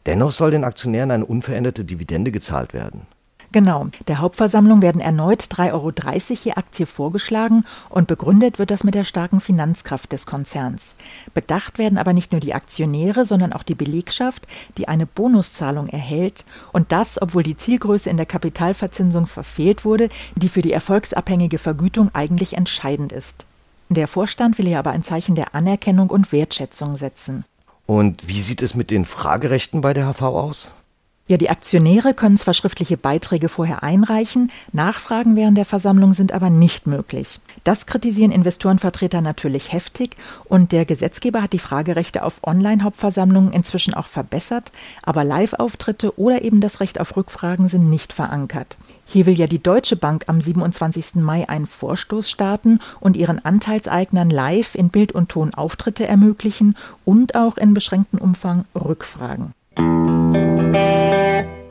Dennoch 0.05 0.31
soll 0.31 0.51
den 0.51 0.63
Aktionären 0.63 1.11
eine 1.11 1.25
unveränderte 1.25 1.83
Dividende 1.83 2.31
gezahlt 2.31 2.73
werden. 2.73 3.07
Genau. 3.51 3.87
Der 4.07 4.19
Hauptversammlung 4.19 4.81
werden 4.81 5.01
erneut 5.01 5.43
3,30 5.43 5.71
Euro 5.73 5.91
je 6.43 6.53
Aktie 6.53 6.85
vorgeschlagen 6.85 7.65
und 7.89 8.07
begründet 8.07 8.59
wird 8.59 8.71
das 8.71 8.83
mit 8.83 8.95
der 8.95 9.03
starken 9.03 9.39
Finanzkraft 9.39 10.11
des 10.11 10.25
Konzerns. 10.25 10.95
Bedacht 11.33 11.77
werden 11.77 11.97
aber 11.97 12.13
nicht 12.13 12.31
nur 12.31 12.41
die 12.41 12.53
Aktionäre, 12.53 13.25
sondern 13.25 13.53
auch 13.53 13.63
die 13.63 13.75
Belegschaft, 13.75 14.47
die 14.77 14.87
eine 14.87 15.05
Bonuszahlung 15.05 15.87
erhält 15.87 16.45
und 16.73 16.91
das, 16.91 17.21
obwohl 17.21 17.43
die 17.43 17.57
Zielgröße 17.57 18.09
in 18.09 18.17
der 18.17 18.25
Kapitalverzinsung 18.25 19.27
verfehlt 19.27 19.85
wurde, 19.85 20.09
die 20.35 20.49
für 20.49 20.61
die 20.61 20.73
erfolgsabhängige 20.73 21.57
Vergütung 21.57 22.09
eigentlich 22.13 22.53
entscheidend 22.57 23.11
ist. 23.11 23.45
Der 23.89 24.07
Vorstand 24.07 24.57
will 24.57 24.65
hier 24.65 24.79
aber 24.79 24.91
ein 24.91 25.03
Zeichen 25.03 25.35
der 25.35 25.53
Anerkennung 25.53 26.09
und 26.09 26.31
Wertschätzung 26.31 26.95
setzen. 26.95 27.45
Und 27.85 28.27
wie 28.27 28.41
sieht 28.41 28.63
es 28.63 28.73
mit 28.73 28.89
den 28.89 29.05
Fragerechten 29.05 29.81
bei 29.81 29.93
der 29.93 30.11
HV 30.11 30.21
aus? 30.23 30.71
Ja, 31.27 31.37
die 31.37 31.49
Aktionäre 31.49 32.13
können 32.13 32.37
zwar 32.37 32.53
schriftliche 32.53 32.97
Beiträge 32.97 33.49
vorher 33.49 33.81
einreichen, 33.81 34.51
Nachfragen 34.73 35.35
während 35.35 35.57
der 35.57 35.65
Versammlung 35.65 36.13
sind 36.13 36.31
aber 36.31 36.51
nicht 36.51 36.85
möglich. 36.85 37.39
Das 37.63 37.87
kritisieren 37.87 38.31
Investorenvertreter 38.31 39.21
natürlich 39.21 39.73
heftig 39.73 40.17
und 40.43 40.71
der 40.71 40.85
Gesetzgeber 40.85 41.41
hat 41.41 41.53
die 41.53 41.59
Fragerechte 41.59 42.23
auf 42.23 42.41
Online-Hauptversammlungen 42.45 43.53
inzwischen 43.53 43.95
auch 43.95 44.05
verbessert, 44.05 44.71
aber 45.01 45.23
Live-Auftritte 45.23 46.19
oder 46.19 46.43
eben 46.43 46.59
das 46.59 46.79
Recht 46.79 46.99
auf 47.01 47.17
Rückfragen 47.17 47.69
sind 47.69 47.89
nicht 47.89 48.13
verankert. 48.13 48.77
Hier 49.03 49.25
will 49.25 49.37
ja 49.37 49.47
die 49.47 49.63
Deutsche 49.63 49.95
Bank 49.95 50.25
am 50.27 50.39
27. 50.39 51.15
Mai 51.15 51.49
einen 51.49 51.65
Vorstoß 51.65 52.29
starten 52.29 52.79
und 52.99 53.17
ihren 53.17 53.43
Anteilseignern 53.43 54.29
live 54.29 54.75
in 54.75 54.89
Bild 54.89 55.11
und 55.11 55.29
Ton 55.29 55.55
Auftritte 55.55 56.05
ermöglichen 56.05 56.77
und 57.03 57.33
auch 57.33 57.57
in 57.57 57.73
beschränktem 57.73 58.19
Umfang 58.19 58.65
Rückfragen. 58.75 59.53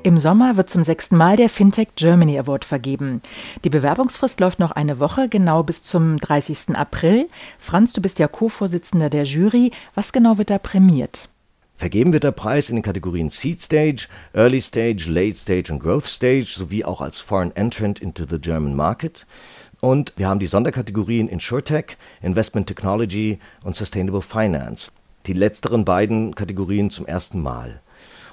Im 0.04 0.18
Sommer 0.18 0.58
wird 0.58 0.68
zum 0.68 0.84
sechsten 0.84 1.16
Mal 1.16 1.36
der 1.36 1.48
Fintech 1.48 1.88
Germany 1.96 2.38
Award 2.38 2.66
vergeben. 2.66 3.22
Die 3.64 3.70
Bewerbungsfrist 3.70 4.38
läuft 4.38 4.58
noch 4.58 4.70
eine 4.70 4.98
Woche, 4.98 5.30
genau 5.30 5.62
bis 5.62 5.82
zum 5.82 6.18
30. 6.18 6.76
April. 6.76 7.26
Franz, 7.58 7.94
du 7.94 8.02
bist 8.02 8.18
ja 8.18 8.28
Co-Vorsitzender 8.28 9.08
der 9.08 9.24
Jury. 9.24 9.70
Was 9.94 10.12
genau 10.12 10.36
wird 10.36 10.50
da 10.50 10.58
prämiert? 10.58 11.30
Vergeben 11.74 12.12
wird 12.12 12.24
der 12.24 12.32
Preis 12.32 12.68
in 12.68 12.76
den 12.76 12.82
Kategorien 12.82 13.30
Seed 13.30 13.62
Stage, 13.62 14.08
Early 14.34 14.60
Stage, 14.60 15.06
Late 15.08 15.36
Stage 15.36 15.72
und 15.72 15.78
Growth 15.78 16.06
Stage 16.06 16.52
sowie 16.54 16.84
auch 16.84 17.00
als 17.00 17.18
Foreign 17.18 17.56
Entrant 17.56 17.98
into 17.98 18.26
the 18.28 18.38
German 18.38 18.76
Market. 18.76 19.26
Und 19.80 20.12
wir 20.16 20.28
haben 20.28 20.38
die 20.38 20.46
Sonderkategorien 20.46 21.28
InsurTech, 21.28 21.96
Investment 22.20 22.66
Technology 22.66 23.38
und 23.62 23.74
Sustainable 23.74 24.20
Finance. 24.20 24.90
Die 25.24 25.32
letzteren 25.32 25.86
beiden 25.86 26.34
Kategorien 26.34 26.90
zum 26.90 27.06
ersten 27.06 27.40
Mal. 27.40 27.80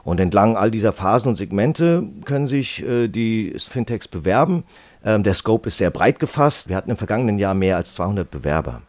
Und 0.03 0.19
entlang 0.19 0.55
all 0.55 0.71
dieser 0.71 0.91
Phasen 0.91 1.29
und 1.29 1.35
Segmente 1.35 2.03
können 2.25 2.47
sich 2.47 2.85
äh, 2.85 3.07
die 3.07 3.53
Fintechs 3.57 4.07
bewerben. 4.07 4.63
Ähm, 5.03 5.23
der 5.23 5.33
Scope 5.33 5.67
ist 5.67 5.77
sehr 5.77 5.91
breit 5.91 6.19
gefasst. 6.19 6.69
Wir 6.69 6.75
hatten 6.75 6.89
im 6.89 6.97
vergangenen 6.97 7.37
Jahr 7.37 7.53
mehr 7.53 7.77
als 7.77 7.93
200 7.93 8.29
Bewerber. 8.29 8.81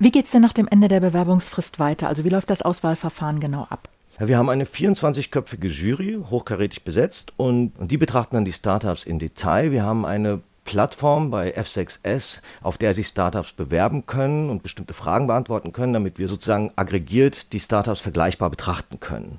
Wie 0.00 0.10
geht 0.10 0.26
es 0.26 0.30
denn 0.30 0.42
nach 0.42 0.52
dem 0.52 0.68
Ende 0.68 0.88
der 0.88 1.00
Bewerbungsfrist 1.00 1.78
weiter? 1.78 2.08
Also 2.08 2.24
wie 2.24 2.28
läuft 2.28 2.50
das 2.50 2.62
Auswahlverfahren 2.62 3.40
genau 3.40 3.66
ab? 3.68 3.88
Wir 4.20 4.36
haben 4.36 4.48
eine 4.48 4.64
24-köpfige 4.64 5.68
Jury, 5.68 6.18
hochkarätig 6.28 6.82
besetzt, 6.82 7.32
und, 7.36 7.78
und 7.78 7.92
die 7.92 7.98
betrachten 7.98 8.34
dann 8.34 8.44
die 8.44 8.52
Startups 8.52 9.04
im 9.04 9.20
Detail. 9.20 9.70
Wir 9.70 9.84
haben 9.84 10.04
eine 10.04 10.40
Plattform 10.64 11.30
bei 11.30 11.56
F6S, 11.56 12.40
auf 12.60 12.78
der 12.78 12.94
sich 12.94 13.06
Startups 13.06 13.52
bewerben 13.52 14.06
können 14.06 14.50
und 14.50 14.62
bestimmte 14.62 14.92
Fragen 14.92 15.28
beantworten 15.28 15.72
können, 15.72 15.92
damit 15.92 16.18
wir 16.18 16.28
sozusagen 16.28 16.72
aggregiert 16.76 17.52
die 17.52 17.60
Startups 17.60 18.00
vergleichbar 18.00 18.50
betrachten 18.50 19.00
können. 19.00 19.38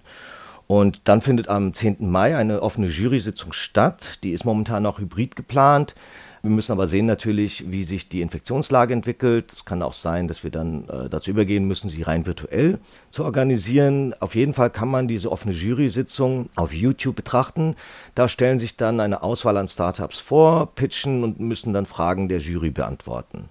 Und 0.71 1.01
dann 1.05 1.21
findet 1.21 1.47
am 1.47 1.73
10. 1.73 2.11
Mai 2.11 2.37
eine 2.37 2.61
offene 2.61 2.85
Jury-Sitzung 2.85 3.53
statt. 3.53 4.23
Die 4.23 4.33
ist 4.33 4.45
momentan 4.45 4.83
noch 4.83 4.99
hybrid 4.99 5.35
geplant. 5.35 5.95
Wir 6.43 6.51
müssen 6.51 6.71
aber 6.71 6.85
sehen 6.85 7.07
natürlich, 7.07 7.71
wie 7.71 7.83
sich 7.83 8.07
die 8.07 8.21
Infektionslage 8.21 8.93
entwickelt. 8.93 9.51
Es 9.51 9.65
kann 9.65 9.81
auch 9.81 9.93
sein, 9.93 10.27
dass 10.27 10.43
wir 10.43 10.51
dann 10.51 10.87
äh, 10.87 11.09
dazu 11.09 11.31
übergehen 11.31 11.65
müssen, 11.65 11.89
sie 11.89 12.03
rein 12.03 12.27
virtuell 12.27 12.77
zu 13.09 13.23
organisieren. 13.23 14.13
Auf 14.19 14.35
jeden 14.35 14.53
Fall 14.53 14.69
kann 14.69 14.89
man 14.89 15.07
diese 15.07 15.31
offene 15.31 15.55
Jury-Sitzung 15.55 16.51
auf 16.55 16.71
YouTube 16.71 17.15
betrachten. 17.15 17.75
Da 18.13 18.27
stellen 18.27 18.59
sich 18.59 18.77
dann 18.77 18.99
eine 18.99 19.23
Auswahl 19.23 19.57
an 19.57 19.67
Startups 19.67 20.19
vor, 20.19 20.75
pitchen 20.75 21.23
und 21.23 21.39
müssen 21.39 21.73
dann 21.73 21.87
Fragen 21.87 22.29
der 22.29 22.37
Jury 22.37 22.69
beantworten. 22.69 23.49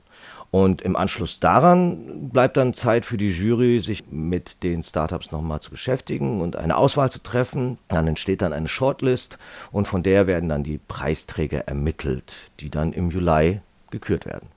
Und 0.50 0.81
im 0.81 0.97
Anschluss 0.97 1.40
daran 1.40 2.31
bleibt 2.31 2.57
dann 2.57 2.73
Zeit 2.73 3.05
für 3.05 3.19
die 3.19 3.31
Jury, 3.31 3.81
sich 3.81 4.05
mit 4.11 4.62
den 4.62 4.83
Startups 4.83 5.31
nochmal 5.31 5.61
zu 5.61 5.71
beschäftigen 5.71 6.40
und 6.40 6.57
eine 6.57 6.76
Auswahl 6.76 7.11
zu 7.11 7.23
treffen. 7.23 7.78
Dann 7.88 8.07
entsteht 8.07 8.40
dann 8.40 8.55
eine 8.55 8.69
Shortlist 8.69 9.38
und 9.73 9.87
von 9.87 10.02
der 10.02 10.26
werden 10.26 10.49
dann 10.49 10.62
die 10.62 10.78
Preisträger 10.78 11.69
ermittelt, 11.69 12.37
die 12.61 12.71
dann 12.71 12.93
im 12.93 13.11
Juli 13.11 13.61
gekürt 13.90 14.25
werden. 14.25 14.49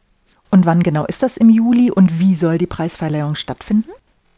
Und 0.49 0.65
wann 0.65 0.83
genau 0.83 1.05
ist 1.05 1.23
das 1.23 1.37
im 1.37 1.49
Juli 1.49 1.91
und 1.91 2.19
wie 2.19 2.35
soll 2.35 2.57
die 2.57 2.67
Preisverleihung 2.67 3.35
stattfinden? 3.35 3.89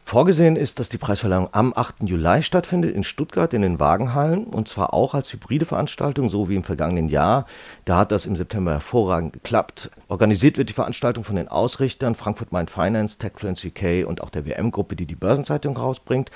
Vorgesehen 0.06 0.56
ist, 0.56 0.78
dass 0.78 0.90
die 0.90 0.98
Preisverleihung 0.98 1.48
am 1.52 1.72
8. 1.74 2.02
Juli 2.02 2.42
stattfindet 2.42 2.94
in 2.94 3.04
Stuttgart 3.04 3.54
in 3.54 3.62
den 3.62 3.80
Wagenhallen 3.80 4.44
und 4.44 4.68
zwar 4.68 4.92
auch 4.92 5.14
als 5.14 5.32
hybride 5.32 5.64
Veranstaltung, 5.64 6.28
so 6.28 6.50
wie 6.50 6.56
im 6.56 6.62
vergangenen 6.62 7.08
Jahr. 7.08 7.46
Da 7.86 7.96
hat 7.98 8.12
das 8.12 8.26
im 8.26 8.36
September 8.36 8.72
hervorragend 8.72 9.32
geklappt. 9.32 9.90
Organisiert 10.08 10.58
wird 10.58 10.68
die 10.68 10.74
Veranstaltung 10.74 11.24
von 11.24 11.36
den 11.36 11.48
Ausrichtern 11.48 12.14
Frankfurt 12.14 12.52
Mind 12.52 12.70
Finance, 12.70 13.16
TechFluence 13.18 13.64
UK 13.64 14.06
und 14.06 14.20
auch 14.20 14.28
der 14.28 14.44
WM-Gruppe, 14.44 14.94
die 14.94 15.06
die 15.06 15.16
Börsenzeitung 15.16 15.74
rausbringt. 15.74 16.30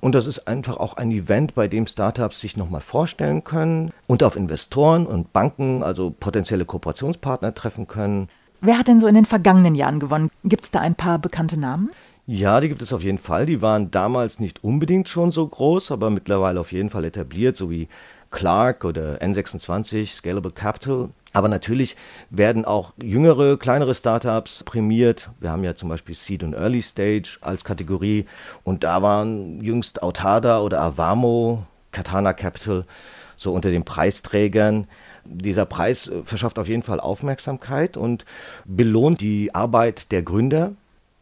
Und 0.00 0.16
das 0.16 0.26
ist 0.26 0.48
einfach 0.48 0.76
auch 0.76 0.94
ein 0.96 1.12
Event, 1.12 1.54
bei 1.54 1.68
dem 1.68 1.86
Startups 1.86 2.40
sich 2.40 2.56
nochmal 2.56 2.80
vorstellen 2.80 3.44
können 3.44 3.92
und 4.08 4.24
auf 4.24 4.34
Investoren 4.34 5.06
und 5.06 5.32
Banken, 5.32 5.84
also 5.84 6.10
potenzielle 6.10 6.64
Kooperationspartner 6.64 7.54
treffen 7.54 7.86
können. 7.86 8.28
Wer 8.60 8.78
hat 8.78 8.88
denn 8.88 8.98
so 8.98 9.06
in 9.06 9.14
den 9.14 9.24
vergangenen 9.24 9.76
Jahren 9.76 10.00
gewonnen? 10.00 10.30
Gibt 10.42 10.64
es 10.64 10.70
da 10.72 10.80
ein 10.80 10.94
paar 10.94 11.18
bekannte 11.18 11.58
Namen? 11.58 11.90
Ja, 12.26 12.60
die 12.60 12.68
gibt 12.68 12.80
es 12.80 12.92
auf 12.94 13.02
jeden 13.02 13.18
Fall. 13.18 13.44
Die 13.44 13.60
waren 13.60 13.90
damals 13.90 14.40
nicht 14.40 14.64
unbedingt 14.64 15.08
schon 15.10 15.30
so 15.30 15.46
groß, 15.46 15.90
aber 15.90 16.08
mittlerweile 16.08 16.58
auf 16.58 16.72
jeden 16.72 16.88
Fall 16.88 17.04
etabliert, 17.04 17.54
so 17.54 17.70
wie 17.70 17.86
Clark 18.30 18.84
oder 18.84 19.20
N26, 19.20 20.06
Scalable 20.06 20.50
Capital. 20.50 21.10
Aber 21.34 21.48
natürlich 21.48 21.96
werden 22.30 22.64
auch 22.64 22.94
jüngere, 23.02 23.58
kleinere 23.58 23.94
Startups 23.94 24.64
prämiert. 24.64 25.30
Wir 25.38 25.50
haben 25.50 25.64
ja 25.64 25.74
zum 25.74 25.90
Beispiel 25.90 26.14
Seed 26.14 26.42
und 26.44 26.54
Early 26.54 26.80
Stage 26.80 27.36
als 27.42 27.62
Kategorie. 27.62 28.24
Und 28.62 28.84
da 28.84 29.02
waren 29.02 29.60
jüngst 29.60 30.02
Autada 30.02 30.60
oder 30.60 30.80
Avamo, 30.80 31.66
Katana 31.92 32.32
Capital 32.32 32.86
so 33.36 33.52
unter 33.52 33.68
den 33.68 33.84
Preisträgern. 33.84 34.86
Dieser 35.26 35.66
Preis 35.66 36.10
verschafft 36.22 36.58
auf 36.58 36.68
jeden 36.68 36.82
Fall 36.82 37.00
Aufmerksamkeit 37.00 37.98
und 37.98 38.24
belohnt 38.64 39.20
die 39.20 39.54
Arbeit 39.54 40.10
der 40.10 40.22
Gründer 40.22 40.72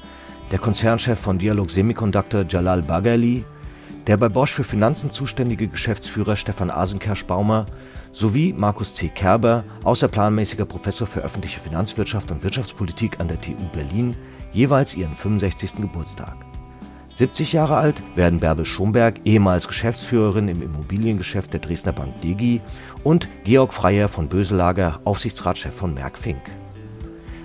der 0.52 0.60
Konzernchef 0.60 1.20
von 1.20 1.38
Dialog 1.38 1.70
Semiconductor 1.70 2.46
Jalal 2.48 2.82
Bagali, 2.82 3.44
der 4.08 4.16
bei 4.16 4.30
Bosch 4.30 4.54
für 4.54 4.64
Finanzen 4.64 5.12
zuständige 5.12 5.68
Geschäftsführer 5.68 6.38
Stefan 6.38 6.72
Asenkersch-Baumer 6.72 7.66
sowie 8.14 8.54
Markus 8.54 8.96
C. 8.96 9.10
Kerber, 9.10 9.66
außerplanmäßiger 9.84 10.66
Professor 10.66 11.06
für 11.06 11.22
öffentliche 11.22 11.60
Finanzwirtschaft 11.60 12.32
und 12.32 12.44
Wirtschaftspolitik 12.44 13.20
an 13.20 13.28
der 13.28 13.42
TU 13.42 13.56
Berlin, 13.74 14.16
jeweils 14.54 14.96
ihren 14.96 15.16
65. 15.16 15.82
Geburtstag. 15.82 16.38
70 17.16 17.54
Jahre 17.54 17.76
alt 17.76 18.02
werden 18.16 18.40
Bärbel 18.40 18.64
Schomberg, 18.64 19.20
ehemals 19.26 19.68
Geschäftsführerin 19.68 20.48
im 20.48 20.62
Immobiliengeschäft 20.62 21.52
der 21.52 21.60
Dresdner 21.60 21.92
Bank 21.92 22.22
Degi, 22.22 22.62
und 23.04 23.28
Georg 23.44 23.74
Freier 23.74 24.08
von 24.08 24.30
Böselager, 24.30 25.02
Aufsichtsratschef 25.04 25.74
von 25.74 25.94
Merck 25.94 26.18
Fink. 26.18 26.42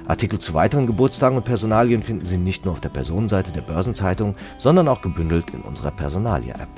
Artikel 0.06 0.38
zu 0.38 0.54
weiteren 0.54 0.86
Geburtstagen 0.86 1.36
und 1.36 1.44
Personalien 1.44 2.02
finden 2.02 2.24
Sie 2.24 2.36
nicht 2.36 2.64
nur 2.64 2.74
auf 2.74 2.80
der 2.80 2.88
Personenseite 2.88 3.52
der 3.52 3.60
Börsenzeitung, 3.62 4.34
sondern 4.58 4.88
auch 4.88 5.00
gebündelt 5.00 5.50
in 5.50 5.60
unserer 5.60 5.90
Personalia-App. 5.90 6.68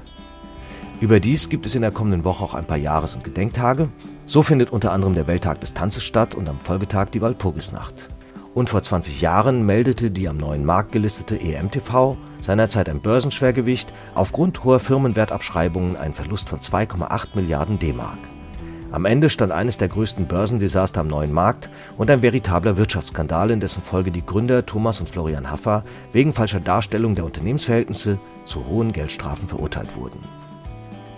Überdies 1.01 1.49
gibt 1.49 1.67
es 1.67 1.75
in 1.75 1.83
der 1.83 1.91
kommenden 1.91 2.25
Woche 2.25 2.45
auch 2.45 2.55
ein 2.55 2.67
paar 2.67 2.77
Jahres- 2.77 3.15
und 3.15 3.25
Gedenktage. 3.25 3.89
So 4.27 4.43
findet 4.43 4.71
unter 4.71 4.93
anderem 4.93 5.15
der 5.15 5.27
Welttag 5.27 5.61
des 5.61 5.75
Tanzes 5.75 6.03
statt 6.05 6.35
und 6.35 6.49
am 6.49 6.59
Folgetag 6.59 7.11
die 7.11 7.21
Walpurgisnacht. 7.21 8.09
Und 8.55 8.71
vor 8.71 8.83
20 8.83 9.21
Jahren 9.21 9.67
meldete 9.67 10.11
die 10.11 10.29
am 10.29 10.37
neuen 10.37 10.65
Markt 10.65 10.93
gelistete 10.93 11.41
EMTV, 11.41 12.17
seinerzeit 12.41 12.89
ein 12.89 13.01
Börsenschwergewicht, 13.01 13.93
aufgrund 14.15 14.63
hoher 14.63 14.79
Firmenwertabschreibungen 14.79 15.97
einen 15.97 16.15
Verlust 16.15 16.49
von 16.49 16.61
2,8 16.61 17.29
Milliarden 17.35 17.79
D-Mark. 17.81 18.19
Am 18.95 19.07
Ende 19.07 19.29
stand 19.29 19.51
eines 19.51 19.77
der 19.77 19.89
größten 19.89 20.27
Börsendesaster 20.27 21.01
am 21.01 21.09
neuen 21.09 21.33
Markt 21.33 21.69
und 21.99 22.13
ein 22.13 22.23
veritabler 22.23 22.77
Wirtschaftsskandal, 22.77 23.51
in 23.51 23.59
dessen 23.59 23.83
Folge 23.83 24.13
die 24.13 24.25
Gründer 24.25 24.67
Thomas 24.67 25.01
und 25.01 25.09
Florian 25.09 25.51
Haffer 25.51 25.83
wegen 26.13 26.33
falscher 26.33 26.61
Darstellung 26.61 27.17
der 27.17 27.25
Unternehmensverhältnisse 27.25 28.21
zu 28.45 28.69
hohen 28.69 28.93
Geldstrafen 28.93 29.49
verurteilt 29.49 29.97
wurden. 29.97 30.21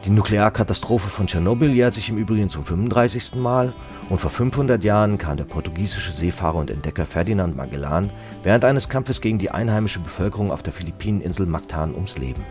Die 0.07 0.11
Nuklearkatastrophe 0.11 1.09
von 1.09 1.27
Tschernobyl 1.27 1.75
jährt 1.75 1.93
sich 1.93 2.09
im 2.09 2.17
Übrigen 2.17 2.49
zum 2.49 2.65
35. 2.65 3.35
Mal 3.35 3.75
und 4.09 4.23
vor 4.23 4.31
500 4.31 4.83
Jahren 4.83 5.19
kam 5.19 5.37
der 5.37 5.45
portugiesische 5.45 6.13
Seefahrer 6.13 6.57
und 6.57 6.71
Entdecker 6.71 7.05
Ferdinand 7.05 7.59
Magellan 7.59 8.09
während 8.43 8.65
eines 8.65 8.89
Kampfes 8.89 9.21
gegen 9.21 9.37
die 9.37 9.51
einheimische 9.51 10.01
Bevölkerung 10.01 10.51
auf 10.51 10.63
der 10.63 10.73
Philippineninsel 10.73 11.45
Mactan 11.45 11.95
ums 11.95 12.17
Leben. 12.17 12.43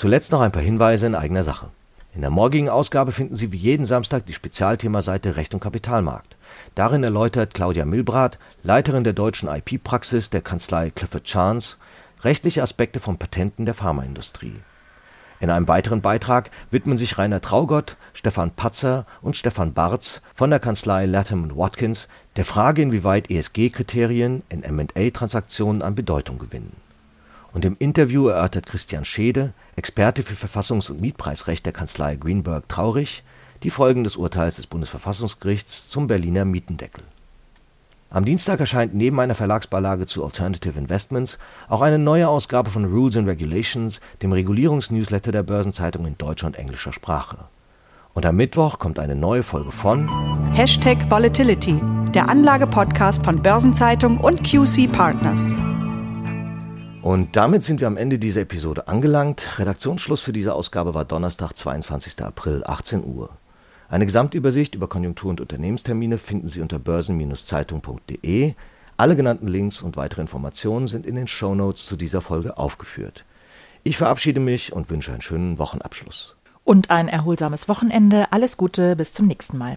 Zuletzt 0.00 0.32
noch 0.32 0.40
ein 0.40 0.50
paar 0.50 0.62
Hinweise 0.62 1.06
in 1.06 1.14
eigener 1.14 1.44
Sache. 1.44 1.68
In 2.14 2.22
der 2.22 2.30
morgigen 2.30 2.70
Ausgabe 2.70 3.12
finden 3.12 3.36
Sie 3.36 3.52
wie 3.52 3.58
jeden 3.58 3.84
Samstag 3.84 4.24
die 4.24 4.32
Spezialthemaseite 4.32 5.36
Recht 5.36 5.52
und 5.52 5.60
Kapitalmarkt. 5.60 6.38
Darin 6.74 7.04
erläutert 7.04 7.52
Claudia 7.52 7.84
Milbrat, 7.84 8.38
Leiterin 8.62 9.04
der 9.04 9.12
deutschen 9.12 9.50
IP-Praxis 9.50 10.30
der 10.30 10.40
Kanzlei 10.40 10.88
Clifford 10.88 11.24
Chance, 11.24 11.76
rechtliche 12.22 12.62
Aspekte 12.62 12.98
von 12.98 13.18
Patenten 13.18 13.66
der 13.66 13.74
Pharmaindustrie. 13.74 14.54
In 15.38 15.50
einem 15.50 15.68
weiteren 15.68 16.00
Beitrag 16.00 16.50
widmen 16.70 16.96
sich 16.96 17.18
Rainer 17.18 17.42
Traugott, 17.42 17.98
Stefan 18.14 18.52
Patzer 18.52 19.04
und 19.20 19.36
Stefan 19.36 19.74
Barz 19.74 20.22
von 20.34 20.48
der 20.48 20.60
Kanzlei 20.60 21.04
Latham 21.04 21.54
Watkins 21.54 22.08
der 22.36 22.46
Frage, 22.46 22.80
inwieweit 22.80 23.28
ESG-Kriterien 23.28 24.44
in 24.48 24.62
M&A-Transaktionen 24.62 25.82
an 25.82 25.94
Bedeutung 25.94 26.38
gewinnen. 26.38 26.89
Und 27.52 27.64
im 27.64 27.76
Interview 27.78 28.28
erörtert 28.28 28.66
Christian 28.66 29.04
Schede, 29.04 29.52
Experte 29.76 30.22
für 30.22 30.34
Verfassungs- 30.34 30.90
und 30.90 31.00
Mietpreisrecht 31.00 31.66
der 31.66 31.72
Kanzlei 31.72 32.16
Greenberg 32.16 32.68
Traurig, 32.68 33.24
die 33.62 33.70
Folgen 33.70 34.04
des 34.04 34.16
Urteils 34.16 34.56
des 34.56 34.66
Bundesverfassungsgerichts 34.66 35.88
zum 35.88 36.06
Berliner 36.06 36.44
Mietendeckel. 36.44 37.02
Am 38.12 38.24
Dienstag 38.24 38.58
erscheint 38.58 38.92
neben 38.92 39.20
einer 39.20 39.36
Verlagsbeilage 39.36 40.06
zu 40.06 40.24
Alternative 40.24 40.78
Investments 40.78 41.38
auch 41.68 41.80
eine 41.80 41.98
neue 41.98 42.28
Ausgabe 42.28 42.70
von 42.70 42.84
Rules 42.84 43.16
and 43.16 43.28
Regulations, 43.28 44.00
dem 44.20 44.32
Regulierungsnewsletter 44.32 45.30
der 45.30 45.44
Börsenzeitung 45.44 46.06
in 46.06 46.18
deutscher 46.18 46.48
und 46.48 46.56
englischer 46.56 46.92
Sprache. 46.92 47.38
Und 48.12 48.26
am 48.26 48.34
Mittwoch 48.34 48.80
kommt 48.80 48.98
eine 48.98 49.14
neue 49.14 49.44
Folge 49.44 49.70
von 49.70 50.08
Hashtag 50.52 51.08
Volatility, 51.08 51.80
der 52.12 52.28
Anlagepodcast 52.28 53.24
von 53.24 53.40
Börsenzeitung 53.40 54.18
und 54.18 54.42
QC 54.42 54.90
Partners. 54.90 55.54
Und 57.02 57.34
damit 57.34 57.64
sind 57.64 57.80
wir 57.80 57.86
am 57.86 57.96
Ende 57.96 58.18
dieser 58.18 58.42
Episode 58.42 58.86
angelangt. 58.86 59.58
Redaktionsschluss 59.58 60.20
für 60.20 60.34
diese 60.34 60.54
Ausgabe 60.54 60.92
war 60.94 61.06
Donnerstag, 61.06 61.56
22. 61.56 62.22
April, 62.22 62.62
18 62.64 63.04
Uhr. 63.04 63.30
Eine 63.88 64.04
Gesamtübersicht 64.06 64.74
über 64.74 64.86
Konjunktur- 64.86 65.30
und 65.30 65.40
Unternehmenstermine 65.40 66.18
finden 66.18 66.48
Sie 66.48 66.60
unter 66.60 66.78
börsen-zeitung.de. 66.78 68.54
Alle 68.96 69.16
genannten 69.16 69.48
Links 69.48 69.80
und 69.80 69.96
weitere 69.96 70.20
Informationen 70.20 70.86
sind 70.86 71.06
in 71.06 71.14
den 71.14 71.26
Show 71.26 71.54
Notes 71.54 71.86
zu 71.86 71.96
dieser 71.96 72.20
Folge 72.20 72.58
aufgeführt. 72.58 73.24
Ich 73.82 73.96
verabschiede 73.96 74.40
mich 74.40 74.74
und 74.74 74.90
wünsche 74.90 75.10
einen 75.10 75.22
schönen 75.22 75.58
Wochenabschluss. 75.58 76.36
Und 76.64 76.90
ein 76.90 77.08
erholsames 77.08 77.66
Wochenende. 77.66 78.30
Alles 78.30 78.58
Gute, 78.58 78.94
bis 78.94 79.14
zum 79.14 79.26
nächsten 79.26 79.56
Mal. 79.56 79.76